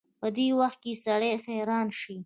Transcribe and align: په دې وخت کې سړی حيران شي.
په 0.19 0.27
دې 0.37 0.47
وخت 0.59 0.79
کې 0.83 0.93
سړی 1.05 1.31
حيران 1.45 1.87
شي. 1.99 2.17